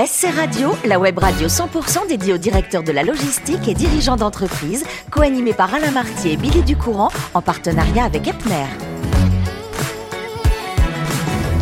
SC 0.00 0.28
Radio, 0.36 0.76
la 0.84 1.00
web 1.00 1.18
radio 1.18 1.48
100% 1.48 2.06
dédiée 2.06 2.32
aux 2.32 2.38
directeurs 2.38 2.84
de 2.84 2.92
la 2.92 3.02
logistique 3.02 3.66
et 3.66 3.74
dirigeants 3.74 4.14
d'entreprise, 4.14 4.84
co-animée 5.10 5.52
par 5.52 5.74
Alain 5.74 5.90
Martier 5.90 6.34
et 6.34 6.36
Billy 6.36 6.62
Ducourant, 6.62 7.08
en 7.34 7.42
partenariat 7.42 8.04
avec 8.04 8.28
Epner. 8.28 8.66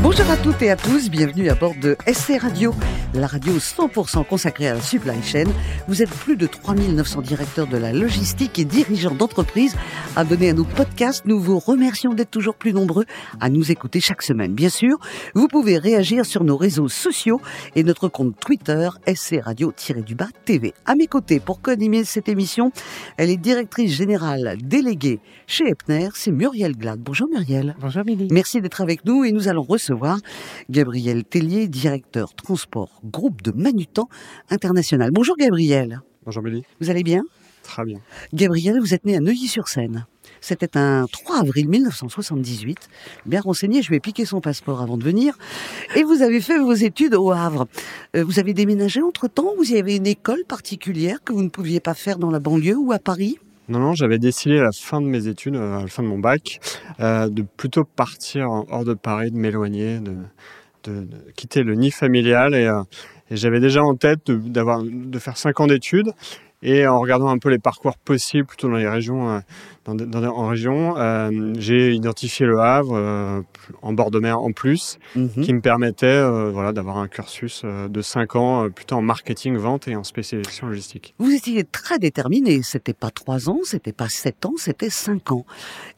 Bonjour 0.03 0.31
à 0.31 0.37
toutes 0.37 0.61
et 0.61 0.71
à 0.71 0.77
tous, 0.77 1.09
bienvenue 1.09 1.49
à 1.49 1.55
bord 1.55 1.75
de 1.81 1.97
SC 2.07 2.39
Radio, 2.39 2.75
la 3.15 3.27
radio 3.27 3.53
100% 3.55 4.27
consacrée 4.27 4.69
à 4.69 4.75
la 4.75 4.81
supply 4.81 5.23
chain. 5.23 5.45
Vous 5.89 6.03
êtes 6.03 6.11
plus 6.11 6.37
de 6.37 6.47
3900 6.47 7.23
directeurs 7.23 7.67
de 7.67 7.77
la 7.77 7.93
logistique 7.93 8.59
et 8.59 8.65
dirigeants 8.65 9.15
d'entreprise 9.15 9.77
abonnés 10.17 10.51
à 10.51 10.53
nos 10.53 10.65
podcasts. 10.65 11.25
Nous 11.27 11.41
vous 11.41 11.59
remercions 11.59 12.15
d'être 12.15 12.31
toujours 12.31 12.55
plus 12.55 12.73
nombreux 12.73 13.05
à 13.41 13.49
nous 13.49 13.71
écouter 13.71 14.01
chaque 14.01 14.23
semaine. 14.23 14.55
Bien 14.55 14.69
sûr, 14.69 14.99
vous 15.35 15.49
pouvez 15.49 15.79
réagir 15.79 16.27
sur 16.27 16.45
nos 16.45 16.57
réseaux 16.57 16.89
sociaux 16.89 17.41
et 17.75 17.83
notre 17.83 18.09
compte 18.09 18.39
Twitter 18.41 18.89
SC 19.07 19.41
Radio-du-bas 19.43 20.29
TV. 20.45 20.75
À 20.85 20.95
mes 20.95 21.07
côtés, 21.07 21.41
pour 21.41 21.61
co-animer 21.61 22.05
cette 22.05 22.29
émission, 22.29 22.73
elle 23.17 23.31
est 23.31 23.37
directrice 23.37 23.93
générale 23.93 24.57
déléguée 24.63 25.21
chez 25.47 25.69
Epner, 25.69 26.09
c'est 26.15 26.33
Muriel 26.33 26.77
Glad. 26.77 26.99
Bonjour 26.99 27.29
Muriel. 27.29 27.77
Bonjour 27.81 28.03
Billy. 28.03 28.27
Merci 28.33 28.61
d'être 28.61 28.81
avec 28.81 29.05
nous 29.05 29.25
et 29.25 29.31
nous 29.31 29.47
allons 29.47 29.63
recevoir 29.63 30.19
Gabriel 30.71 31.25
Tellier, 31.25 31.69
directeur 31.69 32.35
transport 32.35 33.01
groupe 33.07 33.43
de 33.43 33.53
Manutan 33.53 34.09
International. 34.51 35.11
Bonjour 35.11 35.37
Gabriel. 35.37 36.01
Bonjour 36.25 36.43
Billy. 36.43 36.65
Vous 36.81 36.91
allez 36.91 37.03
bien? 37.03 37.25
Très 37.63 37.85
bien. 37.85 37.99
Gabriel, 38.33 38.79
vous 38.81 38.95
êtes 38.95 39.05
né 39.05 39.17
à 39.17 39.21
Neuilly-sur-Seine. 39.21 40.07
C'était 40.41 40.77
un 40.77 41.07
3 41.11 41.41
avril 41.41 41.69
1978. 41.69 42.89
Bien 43.27 43.41
renseigné, 43.41 43.83
je 43.83 43.89
lui 43.89 43.97
ai 43.97 44.01
piqué 44.01 44.25
son 44.25 44.41
passeport 44.41 44.81
avant 44.81 44.97
de 44.97 45.03
venir. 45.03 45.37
Et 45.97 46.05
vous 46.05 46.23
avez 46.23 46.41
fait 46.41 46.59
vos 46.59 46.75
études 46.75 47.15
au 47.15 47.33
Havre. 47.33 47.67
Euh, 48.15 48.23
vous 48.23 48.39
avez 48.39 48.55
déménagé 48.55 49.03
entre-temps? 49.03 49.55
Vous 49.57 49.73
y 49.73 49.79
avez 49.79 49.97
une 49.97 50.07
école 50.07 50.45
particulière 50.47 51.19
que 51.25 51.33
vous 51.33 51.43
ne 51.43 51.49
pouviez 51.49 51.81
pas 51.81 51.95
faire 51.95 52.19
dans 52.19 52.31
la 52.31 52.39
banlieue 52.39 52.77
ou 52.77 52.93
à 52.93 52.99
Paris? 52.99 53.39
Non, 53.69 53.81
non, 53.81 53.95
j'avais 53.95 54.21
décidé 54.21 54.59
à 54.59 54.63
la 54.63 54.73
fin 54.73 55.01
de 55.01 55.07
mes 55.07 55.27
études, 55.27 55.57
à 55.57 55.83
la 55.83 55.87
fin 55.89 56.05
de 56.05 56.09
mon 56.09 56.19
bac, 56.19 56.61
euh, 57.01 57.29
de 57.29 57.43
plutôt 57.43 57.83
partir 57.83 58.49
hors 58.49 58.85
de 58.85 58.95
Paris, 58.95 59.33
de 59.33 59.37
m'éloigner, 59.37 59.99
de, 59.99 60.15
de, 60.89 61.07
quitter 61.35 61.63
le 61.63 61.75
nid 61.75 61.91
familial. 61.91 62.55
Et, 62.55 62.67
euh, 62.67 62.83
et 63.31 63.37
j'avais 63.37 63.61
déjà 63.61 63.83
en 63.83 63.95
tête 63.95 64.21
de, 64.27 64.37
d'avoir, 64.37 64.83
de 64.83 65.19
faire 65.19 65.37
cinq 65.37 65.61
ans 65.61 65.67
d'études. 65.67 66.13
Et 66.63 66.87
en 66.87 66.99
regardant 67.01 67.29
un 67.29 67.37
peu 67.39 67.51
les 67.51 67.59
parcours 67.59 67.99
possibles, 67.99 68.47
plutôt 68.47 68.69
dans 68.69 68.77
les 68.77 68.89
régions, 68.89 69.29
euh, 69.31 69.41
dans, 69.85 69.95
dans, 69.95 70.25
en 70.25 70.49
région, 70.49 70.97
euh, 70.97 71.53
j'ai 71.59 71.93
identifié 71.93 72.47
le 72.47 72.59
Havre 72.59 72.95
euh, 72.97 73.43
en 73.83 73.93
bord 73.93 74.11
de 74.11 74.19
mer 74.21 74.41
en 74.41 74.53
plus, 74.53 74.99
Mhm. 75.15 75.43
qui 75.45 75.53
me 75.53 75.61
permettait, 75.61 76.07
euh, 76.07 76.51
voilà, 76.51 76.73
d'avoir 76.73 76.97
un 76.97 77.09
cursus 77.09 77.63
de 77.65 78.01
cinq 78.03 78.37
ans, 78.37 78.71
plutôt 78.71 78.97
en 78.97 79.03
marketing, 79.03 79.57
vente 79.57 79.87
et 79.87 79.97
en 79.97 80.03
spécialisation 80.03 80.67
logistique. 80.67 81.15
Vous 81.19 81.31
étiez 81.31 81.63
très 81.65 81.99
déterminé. 81.99 82.63
C'était 82.63 82.95
pas 82.95 83.11
trois 83.11 83.51
ans, 83.51 83.61
c'était 83.63 83.93
pas 83.93 84.09
sept 84.09 84.47
ans, 84.47 84.55
c'était 84.57 84.91
cinq 84.91 85.33
ans. 85.33 85.45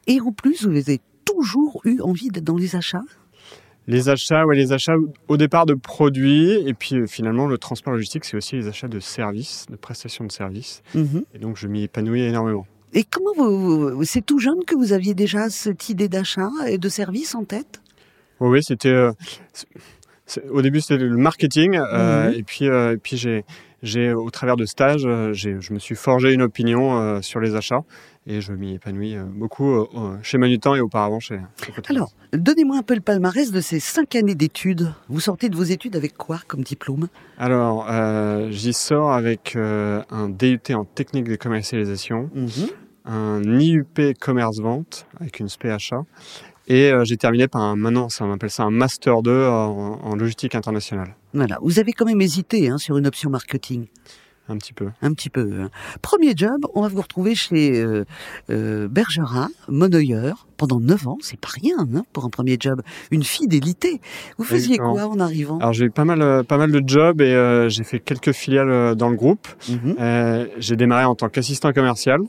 Et 0.07 0.19
en 0.19 0.33
plus, 0.33 0.67
vous 0.67 0.75
avez 0.75 0.99
toujours 1.23 1.81
eu 1.85 2.01
envie 2.01 2.27
d'être 2.29 2.43
dans 2.43 2.57
les 2.57 2.75
achats? 2.75 3.03
Les 3.91 4.07
achats, 4.07 4.45
ouais, 4.45 4.55
les 4.55 4.71
achats 4.71 4.95
au 5.27 5.35
départ 5.37 5.65
de 5.65 5.73
produits, 5.73 6.51
et 6.67 6.73
puis 6.75 6.95
euh, 6.95 7.07
finalement 7.07 7.47
le 7.47 7.57
transport 7.57 7.91
logistique, 7.93 8.23
c'est 8.23 8.37
aussi 8.37 8.55
les 8.55 8.67
achats 8.67 8.87
de 8.87 8.99
services, 8.99 9.65
de 9.69 9.75
prestations 9.75 10.25
de 10.25 10.31
services. 10.31 10.83
Mhm. 10.93 11.23
Et 11.33 11.39
donc 11.39 11.57
je 11.57 11.67
m'y 11.67 11.83
épanouis 11.83 12.21
énormément. 12.21 12.67
Et 12.93 13.03
comment 13.03 13.33
vous, 13.35 13.95
vous- 13.97 14.03
c'est 14.03 14.21
tout 14.25 14.39
jeune 14.39 14.63
que 14.65 14.75
vous 14.75 14.93
aviez 14.93 15.13
déjà 15.15 15.49
cette 15.49 15.89
idée 15.89 16.07
d'achat 16.07 16.49
et 16.67 16.77
de 16.77 16.89
service 16.89 17.33
en 17.35 17.43
tête? 17.45 17.81
Oui, 18.39 18.49
oui, 18.49 18.63
c'était. 18.63 18.89
euh, 18.89 19.11
au 20.51 20.61
début, 20.61 20.81
c'était 20.81 20.97
le 21.03 21.17
marketing, 21.17 21.75
euh, 21.75 22.29
Mhm. 22.29 22.33
et 22.35 22.43
puis, 22.43 22.65
et 22.65 22.97
puis 23.01 23.17
j'ai, 23.17 23.43
j'ai, 23.81 24.13
au 24.13 24.29
travers 24.29 24.55
de 24.55 24.65
stages, 24.65 25.01
je 25.01 25.73
me 25.73 25.79
suis 25.79 25.95
forgé 25.95 26.31
une 26.33 26.43
opinion 26.43 26.99
euh, 26.99 27.21
sur 27.21 27.39
les 27.39 27.55
achats, 27.55 27.81
et 28.29 28.41
je 28.41 28.53
m'y 28.53 28.75
épanouis 28.75 29.15
euh, 29.15 29.23
beaucoup 29.23 29.73
euh, 29.73 29.87
chez 30.21 30.37
Manutan 30.37 30.75
et 30.75 30.81
auparavant 30.81 31.19
chez. 31.19 31.39
Alors, 31.89 32.11
donnez-moi 32.31 32.77
un 32.77 32.83
peu 32.83 32.93
le 32.93 33.01
palmarès 33.01 33.51
de 33.51 33.59
ces 33.59 33.79
cinq 33.79 34.15
années 34.15 34.35
d'études. 34.35 34.93
Vous 35.09 35.19
sortez 35.19 35.49
de 35.49 35.55
vos 35.55 35.63
études 35.63 35.95
avec 35.95 36.15
quoi 36.15 36.39
comme 36.47 36.61
diplôme? 36.61 37.07
Alors, 37.39 37.87
euh, 37.89 38.51
j'y 38.51 38.73
sors 38.73 39.11
avec 39.11 39.55
euh, 39.55 40.03
un 40.11 40.29
DUT 40.29 40.61
en 40.71 40.85
technique 40.85 41.27
de 41.27 41.35
commercialisation. 41.35 42.29
un 43.05 43.41
IUP 43.43 43.99
commerce-vente 44.19 45.07
avec 45.19 45.39
une 45.39 45.49
SPHA. 45.49 46.03
Et 46.67 46.91
euh, 46.91 47.03
j'ai 47.03 47.17
terminé 47.17 47.47
par 47.47 47.61
un, 47.63 47.75
maintenant, 47.75 48.09
ça, 48.09 48.25
on 48.25 48.31
appelle 48.31 48.51
ça 48.51 48.63
un 48.63 48.69
Master 48.69 49.23
2 49.23 49.47
en, 49.47 49.99
en 50.03 50.15
logistique 50.15 50.53
internationale. 50.53 51.15
Voilà, 51.33 51.57
vous 51.63 51.79
avez 51.79 51.93
quand 51.93 52.05
même 52.05 52.21
hésité 52.21 52.69
hein, 52.69 52.77
sur 52.77 52.95
une 52.97 53.07
option 53.07 53.31
marketing, 53.31 53.87
Un 54.49 54.57
petit 54.57 54.73
peu. 54.73 54.89
un 55.01 55.13
petit 55.13 55.29
peu. 55.29 55.61
hein. 55.61 55.69
Premier 56.01 56.33
job, 56.35 56.65
on 56.73 56.81
va 56.81 56.87
vous 56.89 57.01
retrouver 57.01 57.35
chez 57.35 57.79
euh, 57.79 58.03
euh, 58.49 58.87
Bergerac, 58.87 59.51
Monnoyeur, 59.67 60.47
pendant 60.59 60.79
neuf 60.79 61.07
ans. 61.07 61.17
C'est 61.21 61.39
pas 61.39 61.49
rien 61.51 61.77
hein, 61.79 62.03
pour 62.13 62.25
un 62.25 62.29
premier 62.29 62.57
job. 62.59 62.81
Une 63.09 63.23
fidélité. 63.23 63.99
Vous 64.37 64.43
faisiez 64.43 64.75
Exactement. 64.75 64.93
quoi 64.93 65.07
en 65.07 65.19
arrivant? 65.19 65.57
Alors 65.57 65.73
j'ai 65.73 65.85
eu 65.85 65.89
pas 65.89 66.05
mal, 66.05 66.21
euh, 66.21 66.43
pas 66.43 66.57
mal 66.57 66.71
de 66.71 66.81
jobs 66.85 67.21
et 67.21 67.33
euh, 67.33 67.69
j'ai 67.69 67.83
fait 67.83 67.99
quelques 67.99 68.33
filiales 68.33 68.69
euh, 68.69 68.93
dans 68.93 69.09
le 69.09 69.15
groupe. 69.15 69.47
Mhm. 69.69 69.95
Euh, 69.99 70.45
j'ai 70.57 70.75
démarré 70.75 71.05
en 71.05 71.15
tant 71.15 71.29
qu'assistant 71.29 71.71
commercial 71.73 72.19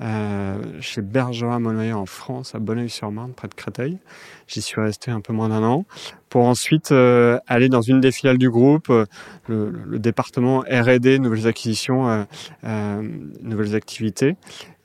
euh, 0.00 0.56
chez 0.80 1.02
Bergerac 1.02 1.60
Monnoyer 1.60 1.92
en 1.92 2.06
France, 2.06 2.54
à 2.54 2.58
Bonneuil-sur-Marne, 2.60 3.32
près 3.34 3.48
de 3.48 3.54
Créteil. 3.54 3.98
J'y 4.46 4.62
suis 4.62 4.80
resté 4.80 5.10
un 5.10 5.20
peu 5.20 5.32
moins 5.32 5.48
d'un 5.48 5.62
an 5.62 5.84
pour 6.28 6.44
ensuite 6.44 6.92
euh, 6.92 7.38
aller 7.46 7.68
dans 7.68 7.82
une 7.82 8.00
des 8.00 8.10
filiales 8.10 8.38
du 8.38 8.48
groupe, 8.50 8.88
euh, 8.90 9.04
le, 9.48 9.70
le 9.70 9.98
département 9.98 10.60
R&D, 10.60 11.18
nouvelles 11.18 11.46
acquisitions, 11.46 12.24
euh, 12.64 13.02
nouvelles 13.42 13.74
activités. 13.74 14.36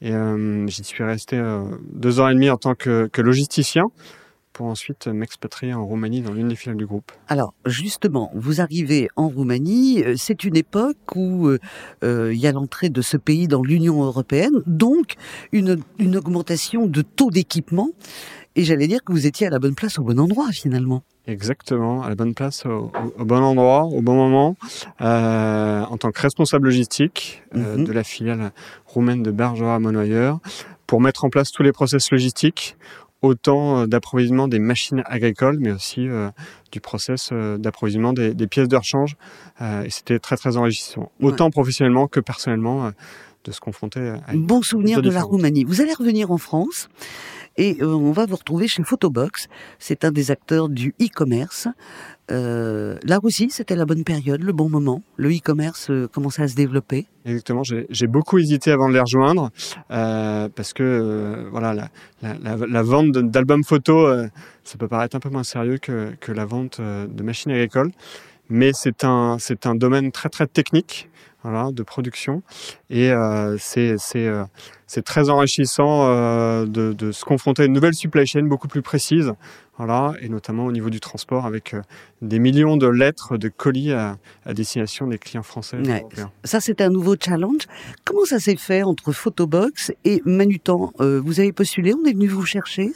Et 0.02 0.14
euh, 0.14 0.68
j'y 0.68 0.84
suis 0.84 1.04
resté 1.04 1.38
euh, 1.38 1.64
deux 1.92 2.20
ans 2.20 2.28
et 2.28 2.34
demi 2.34 2.50
en 2.50 2.58
tant 2.58 2.76
que, 2.76 3.10
logisticien 3.18 3.86
pour 4.54 4.68
ensuite 4.68 5.06
m'expatrier 5.06 5.76
en 5.76 5.86
Roumanie 5.86 6.22
dans 6.22 6.34
l'une 6.34 6.48
des 6.48 6.56
filiales 6.56 6.78
du 6.78 6.88
groupe. 6.88 7.12
Alors, 7.28 7.54
justement, 7.68 8.32
vous 8.34 8.60
arrivez 8.60 9.08
en 9.16 9.28
Roumanie, 9.28 10.04
euh, 10.04 10.16
c'est 10.18 10.44
une 10.44 10.56
époque 10.56 11.16
où 11.16 11.52
il 12.02 12.34
y 12.34 12.48
a 12.48 12.52
l'entrée 12.52 12.90
de 12.90 13.02
ce 13.02 13.18
pays 13.18 13.48
dans 13.48 13.62
l'Union 13.62 14.04
européenne, 14.04 14.64
donc 14.66 15.14
une 15.52 15.78
augmentation 16.16 16.88
de 16.88 17.02
taux 17.04 17.30
d'équipement. 17.30 17.90
Et 18.58 18.64
j'allais 18.64 18.88
dire 18.88 19.04
que 19.04 19.12
vous 19.14 19.28
étiez 19.28 19.46
à 19.46 19.50
la 19.52 19.60
bonne 19.60 19.76
place 19.76 20.00
au 20.00 20.04
bon 20.04 20.20
endroit, 20.20 20.48
finalement. 20.52 21.04
Exactement, 21.28 22.02
à 22.02 22.10
la 22.10 22.16
bonne 22.16 22.34
place, 22.34 22.66
au, 22.66 22.92
bon 23.20 23.44
endroit, 23.44 23.84
au 23.84 24.02
bon 24.02 24.16
moment, 24.16 24.56
euh, 25.02 25.84
en 25.84 25.98
tant 25.98 26.10
que 26.10 26.20
responsable 26.20 26.66
logistique 26.66 27.44
euh, 27.56 27.78
Mhm. 27.78 27.84
de 27.84 27.92
la 27.92 28.04
filiale 28.04 28.52
roumaine 28.88 29.22
de 29.22 29.30
Bergerac 29.30 29.80
Monnoyeur, 29.80 30.40
pour 30.88 31.02
mettre 31.02 31.24
en 31.24 31.30
place 31.30 31.52
tous 31.52 31.62
les 31.62 31.72
process 31.72 32.10
logistiques, 32.12 32.78
autant 33.22 33.82
euh, 33.82 33.86
d'approvisionnement 33.86 34.48
des 34.48 34.60
machines 34.60 35.04
agricoles, 35.06 35.58
mais 35.60 35.72
aussi 35.72 36.08
euh, 36.08 36.30
du 36.72 36.80
process 36.82 37.32
d'approvisionnement 37.60 38.14
des, 38.14 38.34
des 38.34 38.48
pièces 38.48 38.68
de 38.70 38.76
rechange. 38.76 39.18
Et 39.62 39.90
c'était 39.90 40.18
très 40.20 40.36
très 40.38 40.58
enrichissant, 40.58 41.12
Ouais. 41.20 41.28
autant 41.28 41.50
professionnellement 41.52 42.08
que 42.08 42.20
personnellement, 42.20 42.92
de 43.48 43.52
se 43.52 43.60
confronter 43.60 44.00
à 44.10 44.34
Bon 44.36 44.62
souvenir 44.62 45.02
de 45.02 45.10
la. 45.10 45.22
Roumanie. 45.22 45.64
Vous 45.64 45.82
allez 45.82 45.94
revenir 45.94 46.32
en 46.32 46.38
France 46.38 46.90
et 47.58 47.78
euh, 47.82 47.88
on 47.88 48.12
va 48.12 48.26
vous 48.26 48.36
retrouver 48.36 48.68
chez 48.68 48.84
Photobox. 48.84 49.48
C'est 49.80 50.06
un 50.06 50.12
des 50.12 50.30
acteurs 50.30 50.70
du 50.70 50.94
e-commerce. 51.02 51.68
Euh, 52.30 52.98
là 53.04 53.20
aussi, 53.24 53.50
c'était 53.50 53.76
la 53.76 53.86
bonne 53.86 54.04
période, 54.04 54.44
le 54.44 54.54
bon 54.54 54.70
moment. 54.70 55.02
Le 55.16 55.30
e-commerce 55.30 55.90
euh, 55.90 56.08
commençait 56.08 56.44
à 56.44 56.48
se 56.48 56.56
développer. 56.56 57.08
Exactement, 57.26 57.64
j'ai 57.64 58.08
beaucoup 58.08 58.38
hésité 58.38 58.72
avant 58.72 58.88
de 58.88 58.94
les 58.94 59.00
rejoindre 59.00 59.50
euh, 59.92 60.48
parce 60.56 60.72
que 60.72 61.48
voilà 61.52 61.74
la, 61.74 61.90
la, 62.22 62.38
la, 62.38 62.68
la 62.68 62.84
vente 62.84 63.12
d'albums 63.12 63.64
photos, 63.64 64.10
euh, 64.10 64.28
ça 64.64 64.78
peut 64.78 64.88
paraître 64.88 65.16
un 65.16 65.20
peu 65.20 65.30
moins 65.30 65.44
sérieux 65.44 65.78
que, 65.78 66.14
que 66.22 66.32
la 66.32 66.46
vente 66.46 66.80
de 66.80 67.24
machines 67.24 67.52
agricoles, 67.52 67.92
mais 68.50 68.72
c'est 68.74 69.04
un 69.04 69.38
c'est 69.40 69.66
un 69.66 69.76
domaine 69.76 70.14
très 70.14 70.30
très 70.30 70.48
technique, 70.48 71.10
voilà, 71.50 71.72
de 71.72 71.82
production 71.82 72.44
et 72.90 73.10
euh, 73.12 73.58
c'est 73.58 73.96
c'est 73.98 74.28
euh, 74.28 74.44
c'est 74.86 75.02
très 75.02 75.30
enrichissant 75.30 76.06
euh, 76.10 76.66
de, 76.66 76.92
de 76.92 77.14
se 77.14 77.24
confronter 77.24 77.62
à 77.62 77.66
une 77.66 77.74
nouvelle 77.74 77.94
supply 77.94 78.26
chain 78.26 78.44
beaucoup 78.44 78.68
plus 78.68 78.82
précise, 78.82 79.32
voilà, 79.78 80.14
et 80.22 80.28
notamment 80.28 80.66
au 80.66 80.74
niveau 80.74 80.90
du 80.90 81.00
transport 81.00 81.46
avec 81.46 81.74
des 82.22 82.40
millions 82.40 82.76
de 82.76 82.88
lettres 82.88 83.38
de 83.38 83.48
colis 83.48 83.94
à, 83.94 84.18
à 84.46 84.54
destination 84.54 85.08
des 85.08 85.18
clients 85.18 85.44
français 85.44 85.78
Ouais. 85.78 86.06
Ça, 86.44 86.60
c'était 86.60 86.84
un 86.84 86.90
nouveau 86.90 87.16
challenge. 87.20 87.62
Comment 88.04 88.26
ça 88.26 88.40
s'est 88.40 88.56
fait 88.58 88.84
entre 88.84 89.12
Photobox 89.14 89.94
et 90.04 90.22
Manutan 90.26 90.92
Vous 91.00 91.40
avez 91.40 91.54
postulé, 91.54 91.94
on 91.94 92.06
est 92.06 92.14
venu 92.14 92.28
vous 92.28 92.46
chercher? 92.46 92.92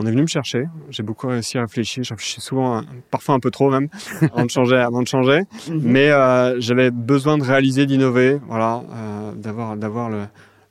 On 0.00 0.06
est 0.06 0.12
venu 0.12 0.22
me 0.22 0.28
chercher. 0.28 0.62
J'ai 0.90 1.02
beaucoup 1.02 1.26
réussi 1.26 1.58
à 1.58 1.62
réfléchir. 1.62 2.04
Je 2.04 2.14
réfléchis 2.14 2.40
souvent, 2.40 2.76
euh, 2.76 2.80
parfois 3.10 3.34
un 3.34 3.40
peu 3.40 3.50
trop 3.50 3.68
même, 3.68 3.88
avant 4.32 4.44
de 4.44 4.50
changer. 4.50 4.76
Avant 4.76 5.02
de 5.02 5.08
changer. 5.08 5.40
Mhm. 5.68 5.80
Mais 5.82 6.10
euh, 6.12 6.60
j'avais 6.60 6.92
besoin 6.92 7.36
de 7.36 7.42
réaliser, 7.42 7.84
d'innover, 7.84 8.38
voilà, 8.46 8.84
euh, 8.92 9.32
d'avoir, 9.34 9.76
d'avoir 9.76 10.08
le, 10.08 10.20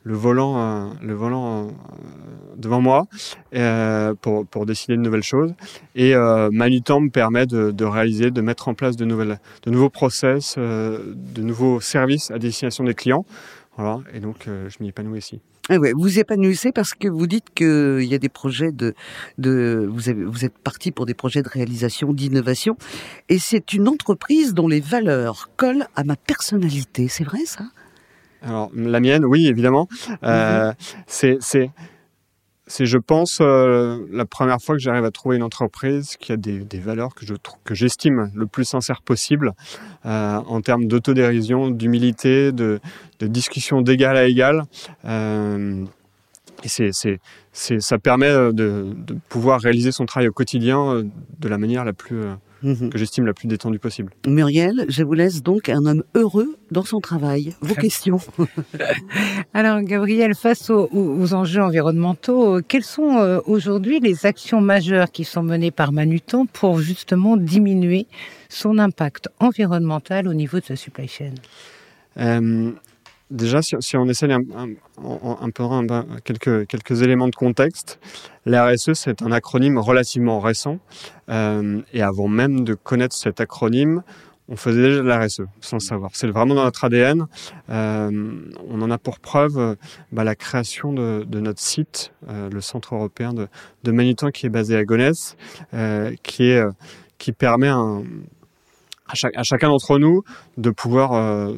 le 0.03 0.13
volant, 0.15 0.93
le 1.01 1.13
volant 1.13 1.67
devant 2.55 2.79
moi 2.79 3.07
pour, 4.21 4.45
pour 4.47 4.65
décider 4.65 4.95
de 4.95 5.01
nouvelles 5.01 5.23
choses. 5.23 5.53
Et 5.93 6.15
Manutan 6.15 7.01
me 7.01 7.09
permet 7.09 7.45
de, 7.45 7.71
de, 7.71 7.83
réaliser, 7.83 8.31
de 8.31 8.39
mettre 8.39 8.69
en 8.69 8.75
place 8.75 8.95
de, 8.95 9.03
nouvelles, 9.03 9.39
de 9.63 9.71
nouveaux 9.71 9.89
process, 9.89 10.57
de 10.57 11.41
nouveaux 11.41 11.81
services 11.81 12.31
à 12.31 12.39
destination 12.39 12.85
des 12.85 12.93
clients. 12.93 13.25
Voilà, 13.75 13.99
et 14.13 14.21
donc 14.21 14.45
je 14.47 14.77
m'y 14.79 14.87
épanouis 14.87 15.19
ici. 15.19 15.41
Ah 15.69 15.77
ouais, 15.77 15.93
vous 15.93 16.19
épanouissez 16.19 16.71
parce 16.71 16.93
que 16.93 17.07
vous 17.07 17.27
dites 17.27 17.53
qu'il 17.53 18.03
y 18.03 18.15
a 18.15 18.17
des 18.17 18.29
projets 18.29 18.71
de, 18.71 18.93
de 19.37 19.87
vous, 19.91 20.09
avez, 20.09 20.23
vous 20.23 20.45
êtes 20.45 20.57
parti 20.57 20.91
pour 20.91 21.05
des 21.05 21.13
projets 21.13 21.41
de 21.41 21.49
réalisation, 21.49 22.13
d'innovation, 22.13 22.77
et 23.27 23.37
c'est 23.37 23.73
une 23.73 23.87
entreprise 23.87 24.53
dont 24.53 24.67
les 24.67 24.79
valeurs 24.79 25.49
collent 25.57 25.87
à 25.95 26.03
ma 26.03 26.15
personnalité. 26.15 27.07
C'est 27.09 27.25
vrai 27.25 27.45
ça? 27.45 27.65
Alors 28.41 28.71
la 28.73 28.99
mienne, 28.99 29.25
oui, 29.25 29.47
évidemment. 29.47 29.89
Euh, 30.23 30.71
mhm. 30.71 31.37
c'est 31.39 31.71
c'est, 32.67 32.85
je 32.85 32.97
pense, 32.97 33.39
euh, 33.41 34.05
la 34.11 34.25
première 34.25 34.61
fois 34.61 34.75
que 34.75 34.81
j'arrive 34.81 35.05
à 35.05 35.11
trouver 35.11 35.37
une 35.37 35.43
entreprise 35.43 36.17
qui 36.17 36.33
a 36.33 36.37
des, 36.37 36.59
des 36.59 36.79
valeurs 36.79 37.15
que 37.15 37.25
je 37.25 37.33
que 37.63 37.73
j'estime 37.73 38.29
le 38.35 38.45
plus 38.45 38.65
sincère 38.65 39.01
possible 39.01 39.53
euh, 40.05 40.35
en 40.35 40.61
termes 40.61 40.85
d'autodérision, 40.85 41.69
d'humilité, 41.69 42.51
de, 42.51 42.79
de 43.19 43.27
discussion 43.27 43.81
d'égal 43.81 44.17
à 44.17 44.25
égal. 44.25 44.63
Euh, 45.05 45.85
et 46.63 46.67
c'est, 46.67 46.89
c'est, 46.91 47.19
c'est, 47.53 47.79
ça 47.79 47.99
permet 47.99 48.31
de, 48.31 48.51
de, 48.51 49.17
pouvoir 49.29 49.61
réaliser 49.61 49.91
son 49.91 50.05
travail 50.05 50.27
au 50.27 50.33
quotidien 50.33 50.79
euh, 50.79 51.03
de 51.39 51.47
la 51.47 51.57
manière 51.57 51.85
la 51.85 51.93
plus 51.93 52.21
Mhm. 52.63 52.89
que 52.89 52.97
j'estime 52.97 53.25
la 53.25 53.33
plus 53.33 53.47
détendue 53.47 53.79
possible. 53.79 54.11
Muriel, 54.25 54.85
je 54.89 55.03
vous 55.03 55.13
laisse 55.13 55.43
donc 55.43 55.69
un 55.69 55.85
homme 55.85 56.03
heureux 56.15 56.55
dans 56.71 56.83
son 56.83 56.99
travail. 56.99 57.55
Vos 57.61 57.75
questions. 57.75 58.19
Alors, 59.53 59.81
Gabriel, 59.81 60.33
face 60.35 60.69
aux, 60.69 61.33
enjeux 61.33 61.61
environnementaux, 61.61 62.61
quelles 62.67 62.83
sont 62.83 63.17
euh, 63.17 63.39
aujourd'hui 63.45 63.99
les 63.99 64.25
actions 64.25 64.61
majeures 64.61 65.11
qui 65.11 65.23
sont 65.23 65.43
menées 65.43 65.71
par 65.71 65.91
Manutan 65.91 66.45
pour 66.45 66.79
justement 66.79 67.37
diminuer 67.37 68.07
son 68.49 68.77
impact 68.79 69.29
environnemental 69.39 70.27
au 70.27 70.33
niveau 70.33 70.59
de 70.59 70.65
sa 70.65 70.75
supply 70.75 71.07
chain? 71.07 71.33
Euh, 72.19 72.71
Déjà, 73.29 73.61
si, 73.61 73.97
on 73.97 74.07
essaie 74.07 74.31
un, 74.31 74.41
un, 74.57 75.49
peu 75.49 75.63
quelques, 76.23 76.65
quelques 76.67 77.01
éléments 77.01 77.27
de 77.27 77.35
contexte, 77.35 77.99
l'RSE, 78.45 78.93
c'est 78.93 79.21
un 79.21 79.33
acronyme 79.33 79.77
relativement 79.77 80.39
récent. 80.39 80.79
Euh, 81.29 81.81
et 81.91 82.01
avant 82.01 82.29
même 82.29 82.63
de 82.63 82.73
connaître 82.73 83.15
cet 83.15 83.41
acronyme, 83.41 84.01
on 84.47 84.55
faisait 84.55 84.81
déjà 84.81 85.01
de 85.01 85.07
la 85.07 85.19
RSE, 85.19 85.41
sans 85.59 85.75
le 85.75 85.81
savoir. 85.81 86.11
C'est 86.13 86.27
vraiment 86.27 86.55
dans 86.55 86.63
notre 86.63 86.85
ADN. 86.85 87.27
Euh, 87.69 88.41
on 88.69 88.81
en 88.81 88.89
a 88.89 88.97
pour 88.97 89.19
preuve 89.19 89.75
bah, 90.13 90.23
la 90.23 90.35
création 90.35 90.93
de, 90.93 91.25
notre 91.29 91.59
site, 91.59 92.13
euh, 92.29 92.49
le 92.49 92.61
Centre 92.61 92.95
européen 92.95 93.33
de, 93.33 93.49
de 93.83 94.29
qui 94.31 94.45
est 94.45 94.49
basé 94.49 94.77
à 94.77 94.85
Gonesse, 94.85 95.35
qui 96.23 97.31
permet 97.33 97.67
un 97.67 98.03
à, 99.07 99.15
chaque, 99.15 99.35
à 99.35 99.43
chacun 99.43 99.69
d'entre 99.69 99.99
nous 99.99 100.21
de 100.57 100.69
pouvoir 100.69 101.13
euh, 101.13 101.55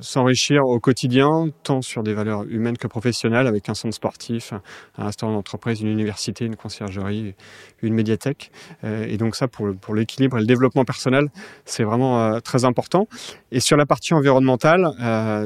s'enrichir 0.00 0.62
au 0.64 0.78
quotidien, 0.78 1.46
tant 1.62 1.82
sur 1.82 2.02
des 2.02 2.14
valeurs 2.14 2.44
humaines 2.48 2.76
que 2.76 2.86
professionnelles, 2.86 3.46
avec 3.46 3.68
un 3.68 3.74
centre 3.74 3.94
sportif, 3.94 4.52
un 4.96 5.04
restaurant 5.04 5.32
d'entreprise, 5.32 5.80
une 5.80 5.88
université, 5.88 6.44
une 6.44 6.56
conciergerie, 6.56 7.34
une 7.82 7.94
médiathèque. 7.94 8.50
Euh, 8.84 9.06
et 9.08 9.16
donc 9.16 9.36
ça, 9.36 9.48
pour, 9.48 9.68
pour 9.80 9.94
l'équilibre 9.94 10.36
et 10.38 10.40
le 10.40 10.46
développement 10.46 10.84
personnel, 10.84 11.28
c'est 11.64 11.84
vraiment 11.84 12.20
euh, 12.20 12.40
très 12.40 12.64
important. 12.64 13.06
Et 13.50 13.60
sur 13.60 13.76
la 13.76 13.86
partie 13.86 14.14
environnementale, 14.14 14.86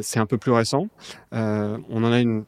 c'est 0.02 0.20
un 0.20 0.26
peu 0.26 0.38
plus 0.38 0.52
récent. 0.52 0.86
on 1.32 2.04
en 2.04 2.12
a 2.12 2.20
une 2.20 2.44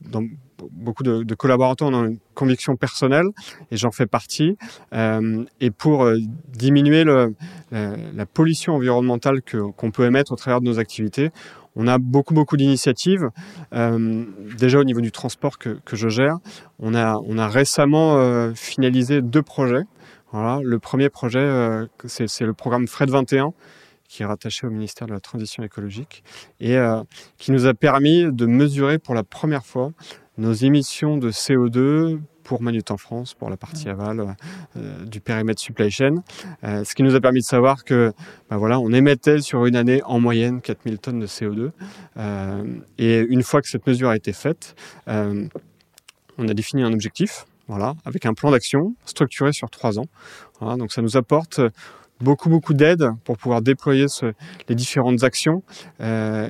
dans 0.00 0.22
beaucoup 0.70 1.02
de, 1.02 1.34
collaborateurs 1.34 1.88
ont 1.88 2.04
une 2.04 2.18
conviction 2.34 2.76
personnelle 2.76 3.26
et 3.70 3.76
j'en 3.76 3.90
fais 3.90 4.06
partie. 4.06 4.56
Euh, 4.92 5.44
et 5.60 5.70
pour 5.70 6.04
euh, 6.04 6.18
diminuer 6.48 7.04
le, 7.04 7.34
la, 7.70 8.26
pollution 8.26 8.74
environnementale 8.74 9.40
qu'on 9.42 9.90
peut 9.90 10.04
émettre 10.04 10.32
au 10.32 10.36
travers 10.36 10.60
de 10.60 10.66
nos 10.66 10.78
activités, 10.78 11.30
on 11.76 11.86
a 11.86 11.98
beaucoup 11.98 12.34
beaucoup 12.34 12.56
d'initiatives. 12.56 13.30
Euh, 13.72 14.24
déjà 14.58 14.78
au 14.78 14.84
niveau 14.84 15.00
du 15.00 15.12
transport 15.12 15.58
que, 15.58 15.78
je 15.92 16.08
gère, 16.08 16.38
on 16.78 16.94
a, 16.94 17.48
récemment 17.48 18.16
euh, 18.16 18.52
finalisé 18.54 19.22
deux 19.22 19.42
projets. 19.42 19.84
Voilà, 20.32 20.60
le 20.62 20.78
premier 20.78 21.08
projet, 21.08 21.40
euh, 21.40 21.86
c'est 22.06 22.44
le 22.44 22.54
programme 22.54 22.86
Fred 22.86 23.10
21 23.10 23.52
qui 24.08 24.24
est 24.24 24.26
rattaché 24.26 24.66
au 24.66 24.70
ministère 24.70 25.06
de 25.06 25.12
la 25.12 25.20
Transition 25.20 25.62
écologique 25.62 26.24
et 26.58 26.76
qui 27.38 27.52
nous 27.52 27.66
a 27.66 27.74
permis 27.74 28.24
de 28.24 28.44
mesurer 28.44 28.98
pour 28.98 29.14
la 29.14 29.22
première 29.22 29.64
fois 29.64 29.92
nos 30.38 30.52
émissions 30.52 31.16
de 31.16 31.30
CO2 31.30 32.20
pour 32.50 32.62
Manut 32.62 32.82
en 32.90 32.96
France, 32.96 33.34
pour 33.34 33.48
la 33.48 33.56
partie 33.56 33.88
aval 33.88 34.34
euh, 34.76 35.04
du 35.04 35.20
périmètre 35.20 35.60
supply 35.60 35.88
chain, 35.88 36.16
euh, 36.64 36.82
ce 36.82 36.96
qui 36.96 37.04
nous 37.04 37.14
a 37.14 37.20
permis 37.20 37.40
de 37.40 37.44
savoir 37.44 37.84
que 37.84 38.12
ben 38.48 38.56
voilà, 38.56 38.80
on 38.80 38.92
émettait 38.92 39.40
sur 39.40 39.66
une 39.66 39.76
année 39.76 40.02
en 40.04 40.18
moyenne 40.18 40.60
4000 40.60 40.98
tonnes 40.98 41.20
de 41.20 41.28
CO2. 41.28 41.70
Euh, 42.16 42.64
et 42.98 43.18
une 43.20 43.44
fois 43.44 43.62
que 43.62 43.68
cette 43.68 43.86
mesure 43.86 44.08
a 44.08 44.16
été 44.16 44.32
faite, 44.32 44.74
on 45.06 46.48
a 46.48 46.54
défini 46.54 46.82
un 46.82 46.92
objectif, 46.92 47.46
voilà, 47.68 47.94
avec 48.04 48.26
un 48.26 48.34
plan 48.34 48.50
d'action 48.50 48.94
structuré 49.04 49.52
sur 49.52 49.70
trois 49.70 50.00
ans. 50.00 50.06
Voilà, 50.58 50.76
donc 50.76 50.90
ça 50.90 51.02
nous 51.02 51.16
apporte 51.16 51.60
beaucoup 52.20 52.48
beaucoup 52.48 52.74
d'aide 52.74 53.10
pour 53.24 53.38
pouvoir 53.38 53.62
déployer 53.62 54.08
ce, 54.08 54.32
les 54.68 54.74
différentes 54.74 55.22
actions 55.22 55.62
et, 56.00 56.48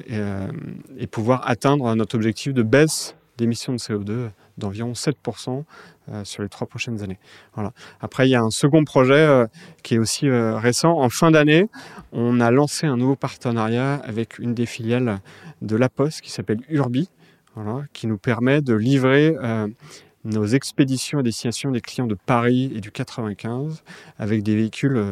et, 0.99 1.07
pouvoir 1.07 1.49
atteindre 1.49 1.95
notre 1.95 2.17
objectif 2.17 2.55
de 2.55 2.63
baisse 2.63 3.17
d'émissions 3.41 3.73
de 3.73 3.79
CO2 3.79 4.31
d'environ 4.59 4.93
7% 4.93 5.65
euh, 6.11 6.25
sur 6.25 6.43
les 6.43 6.49
trois 6.49 6.67
prochaines 6.67 7.03
années. 7.03 7.19
Voilà. 7.55 7.73
Après, 8.01 8.29
il 8.29 8.31
y 8.31 8.35
a 8.37 8.43
un 8.43 8.51
second 8.51 8.85
projet 8.85 9.15
euh, 9.15 9.47
qui 9.83 9.95
est 9.95 9.99
aussi 9.99 10.29
euh, 10.29 10.57
récent. 10.57 10.93
En 10.99 11.09
fin 11.09 11.31
d'année, 11.31 11.67
on 12.13 12.39
a 12.41 12.51
lancé 12.51 12.87
un 12.87 12.97
nouveau 12.97 13.17
partenariat 13.17 13.95
avec 13.95 14.39
une 14.39 14.55
des 14.55 14.67
filiales 14.67 15.21
de 15.63 15.77
La 15.77 15.89
Poste 15.89 16.21
qui 16.21 16.31
s'appelle 16.31 16.61
Urbi, 16.69 17.09
voilà, 17.57 17.85
qui 17.93 18.07
nous 18.07 18.19
permet 18.19 18.61
de 18.61 18.75
livrer 18.75 19.35
nos 20.25 20.47
expéditions 20.47 21.19
à 21.19 21.23
destination 21.23 21.71
des 21.71 21.81
clients 21.81 22.07
de 22.07 22.15
Paris 22.15 22.71
et 22.75 22.81
du 22.81 22.93
95 22.93 23.83
avec 24.19 24.43
des 24.43 24.55
véhicules 24.55 25.03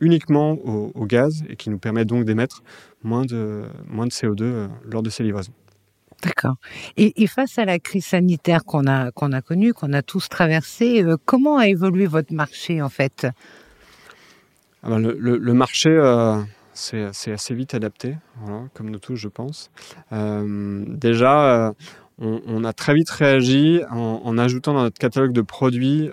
uniquement 0.00 0.52
au, 0.52 0.92
au, 0.94 1.06
gaz 1.06 1.44
et 1.48 1.56
qui 1.56 1.70
nous 1.70 1.78
permet 1.78 2.04
donc 2.04 2.24
d'émettre 2.24 2.62
moins 3.02 3.24
de, 3.24 3.62
moins 3.88 4.06
de 4.06 4.10
CO2 4.12 4.68
lors 4.84 5.02
de 5.02 5.10
ces 5.10 5.22
livraisons. 5.22 5.52
D'accord. 6.22 6.56
Et, 6.96 7.26
face 7.26 7.58
à 7.58 7.64
la 7.64 7.78
crise 7.78 8.06
sanitaire 8.06 8.64
qu'on 8.64 8.86
a 8.86 9.10
qu'on 9.12 9.32
a 9.32 9.42
connue, 9.42 9.74
qu'on 9.74 9.92
a 9.92 10.02
tous 10.02 10.28
traversée, 10.28 11.04
euh, 11.04 11.16
comment 11.24 11.58
a 11.58 11.68
évolué 11.68 12.06
votre 12.06 12.32
marché 12.32 12.80
en 12.80 12.88
fait? 12.88 13.26
Le, 14.88 15.52
marché 15.52 15.90
euh, 15.90 16.40
c'est 16.72 17.32
assez 17.32 17.54
vite 17.54 17.74
adapté, 17.74 18.16
comme 18.74 18.90
nous 18.90 18.98
tous, 18.98 19.16
je 19.16 19.28
pense. 19.28 19.70
Euh, 20.12 20.84
déjà. 20.86 21.66
Euh, 21.66 21.72
on, 22.18 22.64
a 22.64 22.72
très 22.72 22.94
vite 22.94 23.10
réagi 23.10 23.82
en, 23.90 24.38
ajoutant 24.38 24.72
dans 24.72 24.84
notre 24.84 24.98
catalogue 24.98 25.34
de 25.34 25.42
produits 25.42 26.08